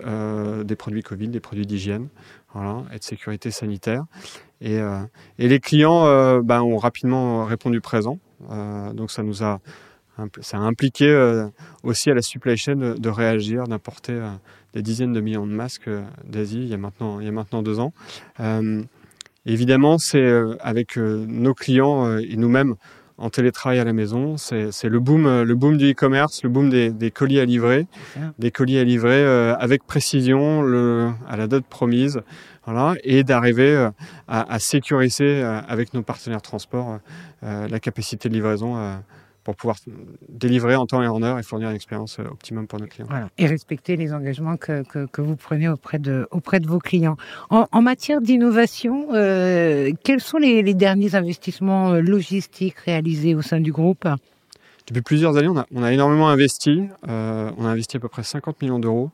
des 0.64 0.76
produits 0.76 1.02
Covid, 1.02 1.28
des 1.28 1.40
produits 1.40 1.64
d'hygiène, 1.64 2.08
voilà, 2.52 2.82
et 2.92 2.98
de 2.98 3.02
sécurité 3.02 3.50
sanitaire. 3.50 4.04
Et, 4.60 4.80
et 5.38 5.48
les 5.48 5.60
clients 5.60 6.42
ben, 6.42 6.60
ont 6.60 6.76
rapidement 6.76 7.46
répondu 7.46 7.80
présent. 7.80 8.18
donc 8.92 9.10
ça 9.10 9.22
nous 9.22 9.42
a 9.42 9.60
ça 10.40 10.58
a 10.58 10.60
impliqué 10.60 11.08
euh, 11.08 11.46
aussi 11.82 12.10
à 12.10 12.14
la 12.14 12.22
supply 12.22 12.56
chain 12.56 12.76
de, 12.76 13.08
réagir, 13.08 13.64
d'importer 13.64 14.12
euh, 14.12 14.28
des 14.74 14.82
dizaines 14.82 15.12
de 15.12 15.20
millions 15.20 15.46
de 15.46 15.52
masques 15.52 15.88
euh, 15.88 16.02
d'Asie 16.24 16.60
il 16.62 16.68
y 16.68 16.74
a 16.74 16.78
maintenant 16.78 17.20
il 17.20 17.26
y 17.26 17.28
a 17.28 17.32
maintenant 17.32 17.62
deux 17.62 17.80
ans. 17.80 17.92
évidemment, 19.46 19.98
c'est 19.98 20.32
avec 20.60 20.96
nos 20.96 21.54
clients 21.54 22.16
et 22.18 22.36
nous-mêmes 22.36 22.76
en 23.16 23.30
télétravail 23.30 23.78
à 23.78 23.84
la 23.84 23.92
maison, 23.92 24.36
c'est 24.36 24.84
le 24.84 25.00
boom 25.00 25.42
le 25.42 25.54
boom 25.54 25.76
du 25.76 25.92
e-commerce, 25.92 26.42
le 26.42 26.48
boom 26.48 26.70
des, 26.70 26.90
des, 26.90 27.10
colis 27.10 27.38
à 27.38 27.44
livrer, 27.44 27.86
des 28.38 28.50
colis 28.50 28.78
à 28.78 28.84
livrer 28.84 29.24
avec 29.58 29.84
précision, 29.84 30.62
le, 30.62 31.10
à 31.28 31.36
la 31.36 31.46
date 31.46 31.66
promise. 31.66 32.20
Voilà, 32.64 32.94
et 33.04 33.24
d'arriver 33.24 33.90
à, 34.26 34.54
à, 34.54 34.58
sécuriser 34.58 35.42
avec 35.42 35.92
nos 35.92 36.02
partenaires 36.02 36.40
transport 36.40 36.98
la 37.42 37.78
capacité 37.78 38.30
de 38.30 38.34
livraison 38.34 38.76
pour 39.44 39.54
pouvoir 39.56 39.76
délivrer 40.28 40.74
en 40.74 40.86
temps 40.86 41.02
et 41.02 41.06
en 41.06 41.22
heure 41.22 41.38
et 41.38 41.42
fournir 41.42 41.68
une 41.68 41.76
expérience 41.76 42.18
euh, 42.18 42.24
optimum 42.24 42.66
pour 42.66 42.80
nos 42.80 42.86
clients. 42.86 43.06
Voilà. 43.08 43.28
Et 43.38 43.46
respecter 43.46 43.96
les 43.96 44.12
engagements 44.12 44.56
que, 44.56 44.82
que, 44.82 45.06
que, 45.06 45.20
vous 45.20 45.36
prenez 45.36 45.68
auprès 45.68 45.98
de, 45.98 46.26
auprès 46.30 46.60
de 46.60 46.66
vos 46.66 46.78
clients. 46.78 47.16
En, 47.50 47.66
en 47.70 47.82
matière 47.82 48.20
d'innovation, 48.20 49.08
euh, 49.12 49.92
quels 50.02 50.20
sont 50.20 50.38
les, 50.38 50.62
les, 50.62 50.74
derniers 50.74 51.14
investissements 51.14 51.92
euh, 51.92 52.00
logistiques 52.00 52.78
réalisés 52.78 53.34
au 53.34 53.42
sein 53.42 53.60
du 53.60 53.70
groupe? 53.70 54.08
Depuis 54.86 55.02
plusieurs 55.02 55.36
années, 55.36 55.48
on 55.48 55.58
a, 55.58 55.66
on 55.74 55.82
a 55.82 55.92
énormément 55.92 56.28
investi. 56.28 56.82
Euh, 57.08 57.50
on 57.56 57.66
a 57.66 57.68
investi 57.68 57.96
à 57.96 58.00
peu 58.00 58.08
près 58.08 58.22
50 58.22 58.60
millions 58.62 58.78
d'euros 58.78 59.10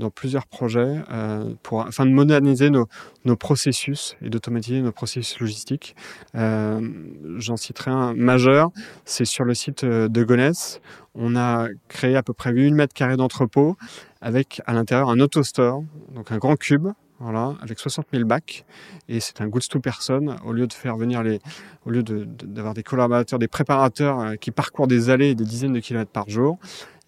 dans 0.00 0.10
plusieurs 0.10 0.46
projets 0.46 1.02
euh, 1.12 1.54
afin 1.86 2.06
de 2.06 2.10
moderniser 2.10 2.70
nos, 2.70 2.88
processus 3.36 4.16
et 4.22 4.30
d'automatiser 4.30 4.80
nos 4.80 4.90
processus 4.90 5.38
logistiques. 5.38 5.94
Euh, 6.34 6.80
J'en 7.36 7.56
citerai 7.56 7.92
un 7.92 8.14
majeur, 8.14 8.70
c'est 9.04 9.24
sur 9.24 9.44
le 9.44 9.54
site 9.54 9.84
euh, 9.84 10.08
de 10.08 10.24
Gonesse. 10.24 10.80
On 11.14 11.36
a 11.36 11.68
créé 11.88 12.16
à 12.16 12.22
peu 12.22 12.32
près 12.32 12.50
8000 12.52 12.74
mètres 12.74 12.94
carrés 12.94 13.16
d'entrepôt 13.16 13.76
avec 14.20 14.60
à 14.66 14.72
l'intérieur 14.72 15.10
un 15.10 15.20
autostore, 15.20 15.84
donc 16.14 16.32
un 16.32 16.38
grand 16.38 16.56
cube 16.56 16.88
voilà, 17.22 17.54
avec 17.60 17.78
60 17.78 18.06
000 18.14 18.24
bacs. 18.24 18.64
Et 19.08 19.20
c'est 19.20 19.42
un 19.42 19.48
goods 19.48 19.68
to 19.68 19.78
person. 19.78 20.36
Au 20.42 20.52
lieu 20.52 20.66
de 20.66 20.72
faire 20.72 20.96
venir 20.96 21.22
les, 21.22 21.38
au 21.84 21.90
lieu 21.90 22.02
d'avoir 22.02 22.72
de, 22.72 22.78
des 22.78 22.82
collaborateurs, 22.82 23.38
des 23.38 23.46
préparateurs 23.46 24.38
qui 24.40 24.50
parcourent 24.50 24.86
des 24.86 25.10
allées 25.10 25.28
et 25.28 25.34
des 25.34 25.44
dizaines 25.44 25.74
de 25.74 25.80
kilomètres 25.80 26.10
par 26.10 26.30
jour, 26.30 26.58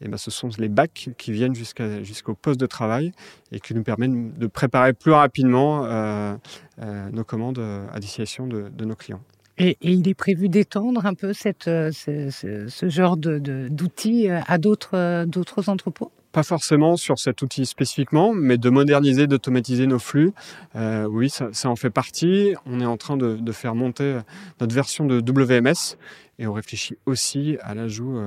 eh 0.04 0.08
ben, 0.08 0.16
ce 0.16 0.30
sont 0.30 0.48
les 0.58 0.68
bacs 0.68 1.10
qui 1.16 1.32
viennent 1.32 1.54
jusqu'au 1.54 2.34
poste 2.34 2.60
de 2.60 2.66
travail 2.66 3.12
et 3.52 3.60
qui 3.60 3.74
nous 3.74 3.82
permettent 3.82 4.38
de 4.38 4.46
préparer 4.46 4.92
plus 4.92 5.12
rapidement 5.12 5.84
euh, 5.84 6.34
euh, 6.80 7.10
nos 7.10 7.24
commandes 7.24 7.58
euh, 7.58 7.86
à 7.92 8.00
destination 8.00 8.46
de, 8.46 8.68
de 8.68 8.84
nos 8.84 8.96
clients. 8.96 9.20
Et, 9.58 9.76
et, 9.82 9.92
il 9.92 10.08
est 10.08 10.14
prévu 10.14 10.48
d'étendre 10.48 11.06
un 11.06 11.14
peu 11.14 11.32
cette, 11.32 11.64
ce, 11.64 11.90
ce, 12.30 12.66
ce 12.68 12.88
genre 12.88 13.16
de, 13.16 13.38
de, 13.38 13.68
d'outils 13.70 14.28
à 14.28 14.58
d'autres, 14.58 15.28
entrepôts? 15.68 16.10
Pas 16.32 16.42
forcément 16.42 16.96
sur 16.96 17.18
cet 17.18 17.42
outil 17.42 17.66
spécifiquement, 17.66 18.32
mais 18.32 18.56
de 18.56 18.70
moderniser, 18.70 19.26
d'automatiser 19.26 19.86
nos 19.86 19.98
flux. 19.98 20.32
Euh, 20.74 21.04
oui, 21.04 21.28
ça, 21.28 21.50
ça, 21.52 21.68
en 21.68 21.76
fait 21.76 21.90
partie. 21.90 22.54
On 22.64 22.80
est 22.80 22.86
en 22.86 22.96
train 22.96 23.18
de, 23.18 23.36
de, 23.36 23.52
faire 23.52 23.74
monter 23.74 24.18
notre 24.58 24.74
version 24.74 25.04
de 25.04 25.20
WMS 25.20 25.98
et 26.38 26.46
on 26.46 26.54
réfléchit 26.54 26.96
aussi 27.04 27.58
à 27.60 27.74
l'ajout 27.74 28.18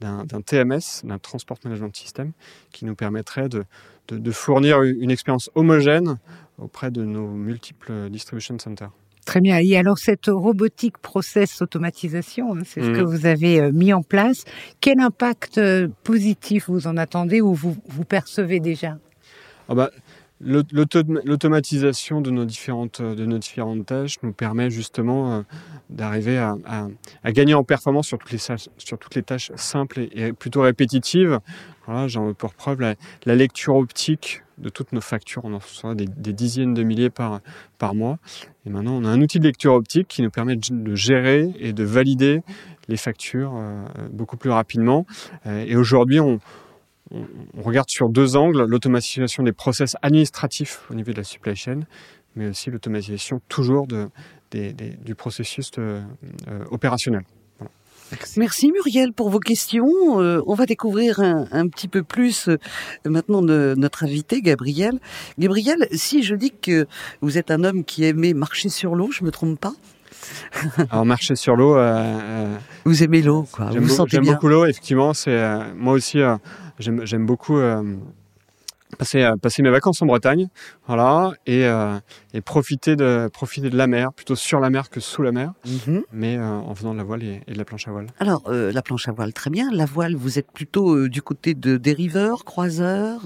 d'un 0.00 0.40
TMS, 0.40 1.04
d'un 1.04 1.18
Transport 1.18 1.58
Management 1.64 1.96
System, 1.96 2.32
qui 2.72 2.84
nous 2.84 2.94
permettrait 2.94 3.48
de, 3.48 3.64
de, 4.08 4.18
de 4.18 4.30
fournir 4.30 4.82
une 4.82 5.10
expérience 5.10 5.50
homogène 5.54 6.18
auprès 6.58 6.90
de 6.90 7.04
nos 7.04 7.28
multiples 7.28 8.10
distribution 8.10 8.58
centers. 8.58 8.90
Très 9.26 9.40
bien. 9.40 9.58
Et 9.58 9.76
alors 9.76 9.98
cette 9.98 10.26
robotique 10.26 10.98
process 10.98 11.62
automatisation, 11.62 12.54
hein, 12.54 12.62
c'est 12.64 12.80
mmh. 12.80 12.84
ce 12.84 12.98
que 12.98 13.04
vous 13.04 13.26
avez 13.26 13.60
euh, 13.60 13.70
mis 13.72 13.92
en 13.92 14.02
place. 14.02 14.44
Quel 14.80 14.98
impact 15.00 15.58
euh, 15.58 15.88
positif 16.04 16.68
vous 16.68 16.86
en 16.86 16.96
attendez 16.96 17.40
ou 17.40 17.54
vous, 17.54 17.76
vous 17.86 18.04
percevez 18.04 18.60
déjà? 18.60 18.98
Ah 19.68 19.74
bah, 19.74 19.90
L'automatisation 20.42 22.22
de 22.22 22.30
nos 22.30 22.46
différentes 22.46 23.02
de 23.02 23.26
nos 23.26 23.38
différentes 23.38 23.84
tâches 23.84 24.16
nous 24.22 24.32
permet 24.32 24.70
justement 24.70 25.32
euh, 25.32 25.42
d'arriver 25.90 26.38
à, 26.38 26.56
à, 27.22 27.32
gagner 27.32 27.52
en 27.52 27.62
performance 27.62 28.06
sur 28.06 28.18
toutes 28.18 28.32
les 28.32 28.38
sur 28.38 28.98
toutes 28.98 29.14
les 29.14 29.22
tâches 29.22 29.52
simples 29.56 30.08
et, 30.12 30.32
plutôt 30.32 30.62
répétitives. 30.62 31.40
Voilà, 31.86 32.08
j'en 32.08 32.26
veux 32.26 32.34
pour 32.34 32.54
preuve 32.54 32.80
la, 32.80 33.34
lecture 33.34 33.74
optique 33.74 34.42
de 34.56 34.70
toutes 34.70 34.92
nos 34.92 35.00
factures. 35.00 35.44
On 35.44 35.52
en 35.52 35.58
reçoit 35.58 35.94
des, 35.94 36.06
des, 36.06 36.32
dizaines 36.32 36.72
de 36.72 36.82
milliers 36.84 37.10
par 37.10 37.40
par 37.78 37.94
mois. 37.94 38.18
Et 38.64 38.70
maintenant, 38.70 38.92
on 38.92 39.04
a 39.04 39.08
un 39.08 39.20
outil 39.20 39.40
de 39.40 39.44
lecture 39.44 39.74
optique 39.74 40.08
qui 40.08 40.22
nous 40.22 40.30
permet 40.30 40.56
de 40.56 40.94
gérer 40.94 41.50
et 41.58 41.72
de 41.72 41.84
valider 41.84 42.42
les 42.90 42.96
factures 42.96 43.54
euh, 43.56 43.84
beaucoup 44.12 44.36
plus 44.36 44.50
rapidement. 44.50 45.06
Euh, 45.46 45.64
et 45.66 45.76
aujourd'hui, 45.76 46.20
on 46.20 46.38
on 47.12 47.62
regarde 47.62 47.90
sur 47.90 48.08
deux 48.08 48.36
angles, 48.36 48.64
l'automatisation 48.64 49.42
des 49.42 49.52
process 49.52 49.96
administratifs 50.02 50.82
au 50.90 50.94
niveau 50.94 51.12
de 51.12 51.18
la 51.18 51.24
supply 51.24 51.56
chain, 51.56 51.80
mais 52.36 52.48
aussi 52.48 52.70
l'automatisation 52.70 53.40
toujours 53.48 53.86
du 53.86 55.14
processus 55.14 55.70
de, 55.72 56.00
euh, 56.48 56.64
opérationnel. 56.70 57.24
Merci 58.36 58.72
Muriel 58.72 59.12
pour 59.12 59.30
vos 59.30 59.38
questions. 59.38 60.20
Euh, 60.20 60.42
on 60.46 60.54
va 60.54 60.66
découvrir 60.66 61.20
un, 61.20 61.68
petit 61.68 61.86
peu 61.86 62.02
plus 62.02 62.48
euh, 62.48 62.58
maintenant 63.04 63.40
de 63.40 63.74
notre 63.76 64.04
invité 64.04 64.42
Gabriel. 64.42 64.98
Gabriel, 65.38 65.86
si 65.92 66.24
je 66.24 66.34
dis 66.34 66.50
que 66.50 66.86
vous 67.20 67.38
êtes 67.38 67.52
un 67.52 67.62
homme 67.62 67.84
qui 67.84 68.04
aimait 68.04 68.34
marcher 68.34 68.68
sur 68.68 68.96
l'eau, 68.96 69.10
je 69.12 69.22
me 69.22 69.30
trompe 69.30 69.60
pas? 69.60 69.74
Alors 70.90 71.06
marcher 71.06 71.36
sur 71.36 71.56
l'eau. 71.56 71.76
Euh, 71.76 72.56
vous 72.84 73.02
aimez 73.02 73.22
l'eau, 73.22 73.46
quoi. 73.52 73.66
Vous, 73.66 73.80
vous 73.80 73.88
sentez 73.88 74.16
J'aime 74.16 74.26
beaucoup 74.26 74.48
l'eau, 74.48 74.64
effectivement. 74.64 75.14
C'est 75.14 75.40
moi 75.74 75.94
aussi 75.94 76.20
j'aime 76.80 77.26
beaucoup 77.26 77.58
euh, 77.58 77.82
passer, 78.98 79.22
euh, 79.22 79.36
passer 79.36 79.62
mes 79.62 79.70
vacances 79.70 80.02
en 80.02 80.06
Bretagne, 80.06 80.48
voilà, 80.86 81.32
et, 81.46 81.64
euh, 81.66 81.98
et 82.34 82.40
profiter 82.40 82.96
de 82.96 83.28
profiter 83.32 83.70
de 83.70 83.76
la 83.76 83.86
mer, 83.86 84.12
plutôt 84.12 84.36
sur 84.36 84.60
la 84.60 84.70
mer 84.70 84.90
que 84.90 85.00
sous 85.00 85.22
la 85.22 85.32
mer, 85.32 85.52
mm 85.64 85.70
-hmm. 85.70 86.02
mais 86.12 86.36
euh, 86.36 86.42
en 86.44 86.74
faisant 86.74 86.92
de 86.92 86.98
la 86.98 87.04
voile 87.04 87.22
et, 87.22 87.42
et, 87.46 87.52
de 87.52 87.58
la 87.58 87.64
planche 87.64 87.88
à 87.88 87.92
voile. 87.92 88.06
Alors 88.18 88.42
euh, 88.48 88.72
la 88.72 88.82
planche 88.82 89.08
à 89.08 89.12
voile, 89.12 89.32
très 89.32 89.50
bien. 89.50 89.70
La 89.72 89.86
voile, 89.86 90.14
vous 90.16 90.38
êtes 90.38 90.50
plutôt 90.52 90.94
euh, 90.94 91.08
du 91.08 91.22
côté 91.22 91.54
de 91.54 91.76
dériveurs, 91.76 92.44
croiseurs. 92.44 93.22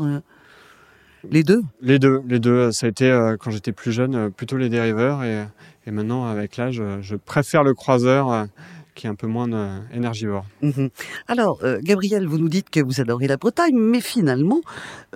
Les 1.31 1.43
deux 1.43 1.62
Les 1.81 1.99
deux, 1.99 2.23
les 2.28 2.38
deux. 2.38 2.73
Ça 2.73 2.87
a 2.87 2.88
été, 2.88 3.35
quand 3.40 3.50
j'étais 3.50 3.73
plus 3.73 3.93
jeune, 3.93 4.31
plutôt 4.31 4.57
les 4.57 4.69
dériveurs. 4.69 5.25
Et, 5.25 5.45
et 5.87 5.90
maintenant, 5.90 6.26
avec 6.26 6.57
l'âge, 6.57 6.83
je 7.00 7.16
préfère 7.16 7.62
le 7.64 7.75
croiseur 7.75 8.47
qui 8.95 9.07
est 9.07 9.11
un 9.11 9.14
peu 9.14 9.26
moins 9.26 9.52
euh, 9.52 9.81
énergivore. 9.93 10.47
Mmh. 10.62 10.87
Alors, 11.28 11.59
euh, 11.62 11.78
Gabriel, 11.83 12.26
vous 12.26 12.38
nous 12.38 12.49
dites 12.49 12.71
que 12.71 12.81
vous 12.81 13.00
adorez 13.00 13.26
la 13.26 13.37
Bretagne, 13.37 13.76
mais 13.76 14.00
finalement, 14.00 14.61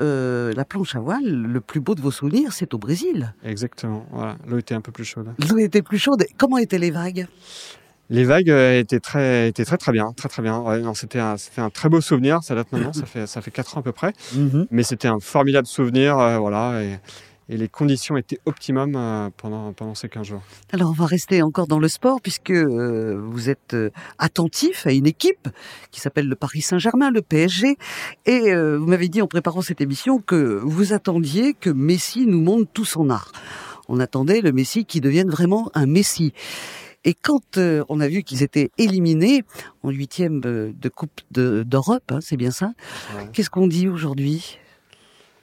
euh, 0.01 0.53
la 0.55 0.65
planche 0.65 0.97
à 0.97 1.01
voile, 1.01 1.25
le 1.25 1.61
plus 1.61 1.81
beau 1.81 1.95
de 1.95 2.01
vos 2.01 2.11
souvenirs, 2.11 2.53
c'est 2.53 2.75
au 2.75 2.79
Brésil. 2.79 3.35
Exactement. 3.45 4.07
Voilà. 4.11 4.37
L'eau 4.47 4.59
était 4.59 4.75
un 4.75 4.81
peu 4.81 4.93
plus 4.93 5.05
chaude. 5.05 5.29
L'eau 5.49 5.59
était 5.59 5.83
plus 5.83 5.99
chaude. 5.99 6.25
Comment 6.37 6.59
étaient 6.59 6.79
les 6.79 6.91
vagues? 6.91 7.27
Les 8.11 8.25
vagues 8.25 8.49
étaient 8.49 9.01
très, 9.01 9.49
étaient 9.49 9.65
très 9.65 9.77
très 9.77 9.93
bien, 9.93 10.13
très 10.17 10.29
très 10.29 10.43
bien. 10.43 10.59
Ouais, 10.61 10.81
non, 10.81 10.95
c'était 10.95 11.19
un, 11.19 11.37
c'était 11.37 11.61
un 11.61 11.71
très 11.71 11.89
beau 11.89 12.01
souvenir. 12.01 12.43
Ça 12.43 12.55
date 12.55 12.73
maintenant, 12.73 12.93
ça 12.95 13.07
fait, 13.07 13.27
ça 13.27 13.41
fait 13.41 13.51
quatre 13.51 13.77
ans 13.77 13.81
à 13.81 13.83
peu 13.85 13.93
près. 13.93 14.13
Mmh. 14.35 14.65
Mais 14.71 14.83
c'était 14.83 15.09
un 15.09 15.21
formidable 15.21 15.67
souvenir, 15.67 16.19
euh, 16.19 16.39
voilà. 16.39 16.83
Et, 16.83 16.99
et 17.49 17.57
les 17.57 17.69
conditions 17.69 18.17
étaient 18.17 18.39
optimum 18.45 18.95
euh, 18.95 19.31
pendant, 19.37 19.73
pendant 19.73 19.95
ces 19.95 20.09
15 20.09 20.27
jours. 20.27 20.43
Alors 20.73 20.91
on 20.91 20.93
va 20.93 21.07
rester 21.07 21.43
encore 21.43 21.67
dans 21.67 21.79
le 21.79 21.89
sport 21.89 22.21
puisque 22.21 22.51
euh, 22.51 23.19
vous 23.19 23.49
êtes 23.49 23.75
euh, 23.75 23.91
attentif 24.19 24.87
à 24.87 24.93
une 24.93 25.07
équipe 25.07 25.49
qui 25.91 26.01
s'appelle 26.01 26.29
le 26.29 26.37
Paris 26.37 26.61
Saint-Germain, 26.61 27.11
le 27.11 27.23
PSG, 27.23 27.77
et 28.27 28.53
euh, 28.53 28.77
vous 28.79 28.87
m'avez 28.87 29.09
dit 29.09 29.23
en 29.23 29.27
préparant 29.27 29.63
cette 29.63 29.81
émission 29.81 30.19
que 30.19 30.61
vous 30.63 30.93
attendiez 30.93 31.55
que 31.55 31.71
Messi 31.71 32.27
nous 32.27 32.41
montre 32.41 32.71
tout 32.73 32.85
son 32.85 33.09
art. 33.09 33.33
On 33.89 34.01
attendait 34.01 34.43
le 34.43 34.53
Messi 34.53 34.85
qui 34.85 35.01
devienne 35.01 35.31
vraiment 35.31 35.71
un 35.75 35.87
Messi. 35.87 36.35
Et 37.05 37.15
quand 37.15 37.57
euh, 37.57 37.85
on 37.89 38.01
a 38.01 38.09
vu 38.09 38.23
qu'ils 38.23 38.43
étaient 38.43 38.71
éliminés 38.77 39.45
en 39.83 39.91
huitième 39.91 40.41
de 40.41 40.89
Coupe 40.89 41.21
d'Europe, 41.31 42.03
de, 42.09 42.15
hein, 42.15 42.19
c'est 42.21 42.37
bien 42.37 42.51
ça, 42.51 42.73
ouais. 43.17 43.29
qu'est-ce 43.33 43.51
qu'on 43.51 43.69
dit 43.69 43.89
aujourd'hui? 43.89 44.59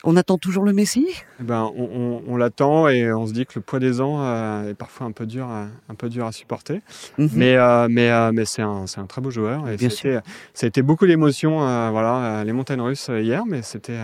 On 0.08 0.16
attend 0.18 0.38
toujours 0.38 0.64
le 0.64 0.72
Messie 0.72 1.08
eh 1.40 1.44
ben, 1.44 1.72
On, 1.76 1.84
on, 1.84 2.24
on 2.28 2.38
l'attend 2.38 2.88
et 2.88 3.12
on 3.12 3.26
se 3.26 3.34
dit 3.34 3.46
que 3.48 3.54
le 3.56 3.62
poids 3.62 3.80
des 3.80 4.02
ans 4.02 4.22
euh, 4.22 4.70
est 4.70 4.76
parfois 4.76 5.08
un 5.08 5.12
peu 5.12 5.26
dur 5.26 5.48
à, 5.48 5.66
un 5.90 5.96
peu 5.96 6.10
dur 6.10 6.28
à 6.28 6.32
supporter. 6.32 6.82
Mm 7.18 7.26
-hmm. 7.26 7.30
Mais, 7.34 7.56
euh, 7.56 7.88
mais, 7.90 8.12
euh, 8.12 8.32
mais 8.32 8.46
c'est 8.46 8.62
un, 8.62 8.86
un, 8.98 9.06
très 9.08 9.22
beau 9.22 9.32
joueur. 9.32 9.68
Et 9.68 9.78
Bien 9.78 9.90
ça, 9.90 10.08
a 10.08 10.12
été, 10.12 10.20
ça 10.54 10.66
a 10.66 10.68
été 10.68 10.82
beaucoup 10.84 11.08
d'émotions, 11.08 11.56
euh, 11.68 11.90
voilà, 11.90 12.44
les 12.44 12.54
montagnes 12.54 12.82
russes 12.82 13.10
hier, 13.10 13.42
mais 13.48 13.64
c'était 13.64 13.98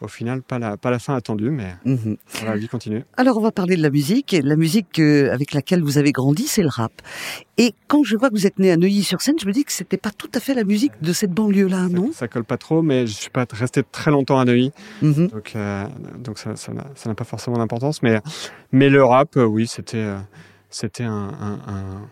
au 0.00 0.08
final, 0.08 0.42
pas 0.42 0.58
la, 0.58 0.76
pas 0.76 0.90
la 0.90 0.98
fin 0.98 1.14
attendue, 1.14 1.50
mais 1.50 1.74
mmh. 1.84 2.14
voilà, 2.34 2.54
la 2.54 2.56
vie 2.56 2.68
continue. 2.68 3.04
Alors, 3.16 3.36
on 3.36 3.40
va 3.40 3.52
parler 3.52 3.76
de 3.76 3.82
la 3.82 3.90
musique. 3.90 4.34
La 4.42 4.56
musique 4.56 4.98
euh, 4.98 5.32
avec 5.32 5.52
laquelle 5.52 5.82
vous 5.82 5.98
avez 5.98 6.12
grandi, 6.12 6.46
c'est 6.46 6.62
le 6.62 6.68
rap. 6.68 6.92
Et 7.58 7.74
quand 7.86 8.02
je 8.04 8.16
vois 8.16 8.30
que 8.30 8.34
vous 8.34 8.46
êtes 8.46 8.58
né 8.58 8.70
à 8.70 8.76
Neuilly-sur-Seine, 8.76 9.38
je 9.38 9.46
me 9.46 9.52
dis 9.52 9.64
que 9.64 9.72
c'était 9.72 9.98
pas 9.98 10.10
tout 10.10 10.30
à 10.34 10.40
fait 10.40 10.54
la 10.54 10.64
musique 10.64 10.92
de 11.02 11.12
cette 11.12 11.32
banlieue-là, 11.32 11.88
non? 11.88 12.10
ça, 12.12 12.28
colle 12.28 12.44
pas 12.44 12.56
trop, 12.56 12.80
mais 12.82 13.06
je 13.06 13.12
suis 13.12 13.30
pas 13.30 13.46
resté 13.50 13.82
très 13.82 14.10
longtemps 14.10 14.38
à 14.38 14.44
Neuilly, 14.44 14.72
mmh. 15.02 15.26
donc, 15.26 15.52
euh, 15.56 15.86
donc 16.18 16.38
ça, 16.38 16.56
ça 16.56 16.72
n'a 16.72 17.14
pas 17.14 17.24
forcément 17.24 17.58
d'importance. 17.58 18.02
Mais, 18.02 18.20
mais 18.72 18.88
le 18.88 19.04
rap, 19.04 19.36
euh, 19.36 19.44
oui, 19.44 19.66
c'était, 19.66 20.14
c'était 20.70 21.04
un, 21.04 21.28
un, 21.40 21.58
un 21.66 22.08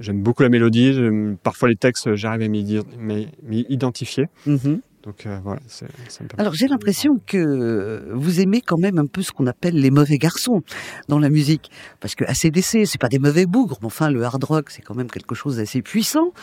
J'aime 0.00 0.22
beaucoup 0.22 0.42
la 0.42 0.48
mélodie, 0.48 0.98
parfois 1.42 1.68
les 1.68 1.76
textes, 1.76 2.14
j'arrive 2.14 2.42
à 2.42 2.48
m'y 2.48 3.66
identifier. 3.68 4.28
Mmh. 4.46 4.76
Donc 5.08 5.24
euh, 5.24 5.38
voilà. 5.42 5.58
ça 5.68 5.86
me 6.20 6.28
Alors 6.36 6.52
j'ai 6.52 6.68
l'impression 6.68 7.18
que 7.26 8.10
vous 8.12 8.40
aimez 8.40 8.60
quand 8.60 8.76
même 8.76 8.98
un 8.98 9.06
peu 9.06 9.22
ce 9.22 9.32
qu'on 9.32 9.46
appelle 9.46 9.72
les 9.72 9.90
mauvais 9.90 10.18
garçons 10.18 10.62
dans 11.08 11.18
la 11.18 11.30
musique, 11.30 11.70
parce 12.00 12.14
que 12.14 12.24
ACDC 12.24 12.86
c'est 12.86 13.00
pas 13.00 13.08
des 13.08 13.18
mauvais 13.18 13.46
bougres, 13.46 13.78
mais 13.80 13.86
enfin 13.86 14.10
le 14.10 14.22
hard 14.22 14.44
rock 14.44 14.68
c'est 14.68 14.82
quand 14.82 14.94
même 14.94 15.10
quelque 15.10 15.34
chose 15.34 15.56
d'assez 15.56 15.80
puissant. 15.80 16.34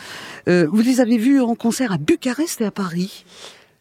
Euh, 0.48 0.66
vous 0.68 0.80
les 0.80 1.00
avez 1.00 1.16
vus 1.16 1.40
en 1.40 1.54
concert 1.54 1.92
à 1.92 1.98
Bucarest 1.98 2.60
et 2.60 2.64
à 2.64 2.72
Paris? 2.72 3.24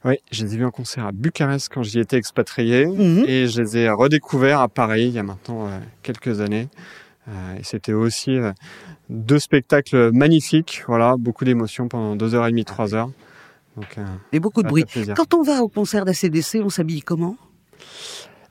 Oui, 0.03 0.17
je 0.31 0.45
les 0.45 0.53
ai 0.53 0.57
vus 0.57 0.65
en 0.65 0.71
concert 0.71 1.07
à 1.07 1.11
Bucarest 1.11 1.69
quand 1.73 1.81
j'y 1.81 1.99
étais 1.99 2.17
expatrié, 2.17 2.85
mmh. 2.85 3.23
et 3.25 3.47
je 3.47 3.63
les 3.63 3.77
ai 3.77 3.89
redécouverts 3.89 4.59
à 4.59 4.67
Paris 4.67 5.05
il 5.07 5.13
y 5.13 5.19
a 5.19 5.23
maintenant 5.23 5.65
euh, 5.65 5.79
quelques 6.03 6.41
années. 6.41 6.69
Et 7.59 7.63
c'était 7.63 7.93
aussi 7.93 8.37
deux 9.09 9.39
spectacles 9.39 10.11
magnifiques, 10.11 10.83
voilà, 10.87 11.15
beaucoup 11.17 11.43
d'émotions 11.43 11.87
pendant 11.87 12.15
deux 12.15 12.35
heures 12.35 12.45
et 12.45 12.51
demie, 12.51 12.65
trois 12.65 12.93
heures. 12.93 13.09
Donc, 13.75 13.97
et 14.31 14.39
beaucoup 14.39 14.63
de 14.63 14.67
bruit. 14.67 14.85
Quand 15.15 15.33
on 15.33 15.43
va 15.43 15.61
au 15.61 15.67
concert 15.67 16.05
d'ACDC, 16.05 16.61
on 16.63 16.69
s'habille 16.69 17.01
comment? 17.01 17.35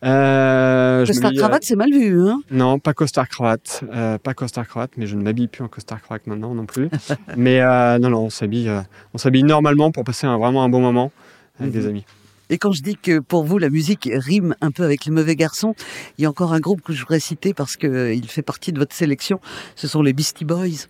Euh, 0.05 1.07
costard 1.07 1.33
cravate, 1.33 1.63
euh, 1.63 1.67
c'est 1.67 1.77
mal 1.77 1.91
vu, 1.91 2.29
hein? 2.29 2.43
Non, 2.51 2.79
pas 2.79 2.93
costard 2.93 3.27
cravate, 3.27 3.85
euh, 3.91 4.19
pas 4.19 4.35
costard 4.35 4.69
cravate, 4.69 4.93
mais 4.99 5.07
je 5.07 5.17
ne 5.17 5.23
m'habille 5.23 5.49
plus 5.49 5.65
en 5.65 5.69
costard 5.69 6.03
cravate 6.03 6.27
maintenant 6.27 6.55
non 6.55 6.67
plus. 6.67 6.91
mais 7.37 7.61
euh, 7.63 7.99
non, 7.99 8.11
non, 8.11 8.25
on 8.25 8.31
s'habille, 8.31 8.71
on 9.15 9.19
s'habille 9.19 9.45
normalement 9.45 9.93
pour 9.93 10.05
passer 10.05 10.27
un, 10.27 10.37
vraiment 10.37 10.63
un 10.63 10.69
bon 10.69 10.81
moment 10.81 11.11
avec 11.59 11.73
des 11.73 11.87
amis. 11.87 12.05
Et 12.51 12.59
quand 12.59 12.73
je 12.73 12.83
dis 12.83 12.97
que 12.97 13.21
pour 13.21 13.45
vous 13.45 13.57
la 13.57 13.71
musique 13.71 14.11
rime 14.13 14.55
un 14.61 14.71
peu 14.71 14.83
avec 14.83 15.07
les 15.07 15.11
mauvais 15.11 15.37
garçons, 15.37 15.75
il 16.19 16.23
y 16.23 16.27
a 16.27 16.31
encore 16.31 16.53
un 16.53 16.61
groupe 16.61 16.83
que 16.83 16.93
je 16.93 17.01
voudrais 17.01 17.21
citer 17.21 17.55
parce 17.55 17.77
que 17.77 18.13
il 18.13 18.29
fait 18.29 18.43
partie 18.43 18.73
de 18.73 18.79
votre 18.79 18.95
sélection. 18.95 19.41
Ce 19.75 19.89
sont 19.89 20.03
les 20.03 20.13
Beastie 20.13 20.45
Boys. 20.45 20.89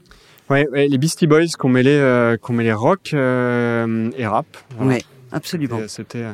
Ouais, 0.51 0.69
ouais 0.69 0.89
les 0.89 0.99
Beastie 0.99 1.27
Boys 1.27 1.47
qu'on 1.59 1.69
mêlait, 1.69 1.99
euh, 1.99 2.37
qu'on 2.37 2.53
mêlait 2.53 2.73
rock 2.73 3.11
euh, 3.15 4.11
et 4.17 4.27
rap. 4.27 4.47
Voilà. 4.77 4.97
Oui, 4.97 5.05
absolument. 5.33 5.81
C'était, 5.89 6.25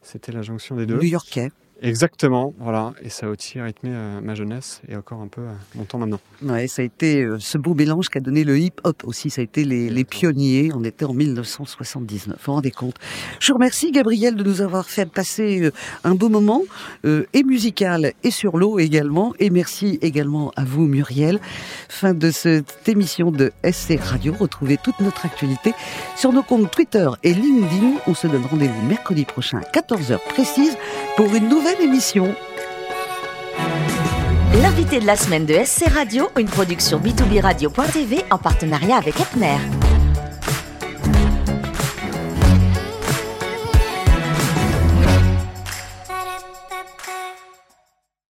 c'était 0.00 0.32
la 0.32 0.42
jonction 0.42 0.76
des 0.76 0.86
deux. 0.86 0.96
New-Yorkais. 0.96 1.50
Exactement, 1.82 2.54
voilà. 2.60 2.94
Et 3.02 3.08
ça 3.08 3.26
a 3.26 3.28
aussi 3.28 3.60
rythmé 3.60 3.90
euh, 3.92 4.20
ma 4.20 4.36
jeunesse 4.36 4.80
et 4.88 4.94
encore 4.94 5.20
un 5.20 5.26
peu 5.26 5.40
euh, 5.40 5.52
mon 5.74 5.84
temps 5.84 5.98
maintenant. 5.98 6.20
Ouais, 6.40 6.68
ça 6.68 6.82
a 6.82 6.84
été 6.84 7.22
euh, 7.22 7.38
ce 7.40 7.58
beau 7.58 7.74
mélange 7.74 8.08
qui 8.08 8.18
a 8.18 8.20
donné 8.20 8.44
le 8.44 8.56
hip-hop 8.56 9.02
aussi. 9.04 9.30
Ça 9.30 9.40
a 9.40 9.44
été 9.44 9.64
les, 9.64 9.90
les, 9.90 10.04
pionniers. 10.04 10.70
On 10.72 10.84
était 10.84 11.04
en 11.04 11.12
1979. 11.12 12.36
Vous 12.36 12.42
vous 12.46 12.52
rendez 12.52 12.70
compte? 12.70 12.94
Je 13.40 13.48
vous 13.48 13.54
remercie, 13.54 13.90
Gabriel, 13.90 14.36
de 14.36 14.44
nous 14.44 14.60
avoir 14.60 14.88
fait 14.88 15.10
passer 15.10 15.72
un 16.04 16.14
beau 16.14 16.28
moment, 16.28 16.62
et 17.04 17.42
musical 17.42 18.12
et 18.22 18.30
sur 18.30 18.58
l'eau 18.58 18.78
également. 18.78 19.34
Et 19.40 19.50
merci 19.50 19.98
également 20.02 20.52
à 20.54 20.64
vous, 20.64 20.86
Muriel. 20.86 21.40
Fin 21.88 22.14
de 22.14 22.30
cette 22.30 22.88
émission 22.88 23.32
de 23.32 23.52
SC 23.64 23.98
Radio. 24.00 24.34
Retrouvez 24.38 24.76
toute 24.76 25.00
notre 25.00 25.26
actualité 25.26 25.72
sur 26.16 26.32
nos 26.32 26.42
comptes 26.42 26.70
Twitter 26.70 27.08
et 27.24 27.34
LinkedIn. 27.34 27.94
On 28.06 28.14
se 28.14 28.28
donne 28.28 28.46
rendez-vous 28.46 28.86
mercredi 28.86 29.24
prochain 29.24 29.58
à 29.58 29.78
14h 29.78 30.18
précise 30.28 30.76
pour 31.16 31.34
une 31.34 31.48
nouvelle 31.48 31.71
L'invité 34.60 35.00
de 35.00 35.06
la 35.06 35.16
semaine 35.16 35.46
de 35.46 35.54
SC 35.54 35.88
Radio, 35.88 36.28
une 36.38 36.46
production 36.46 36.98
b2b 36.98 37.40
radio.tv 37.40 38.24
en 38.30 38.38
partenariat 38.38 38.96
avec 38.96 39.18
Epner. 39.18 39.56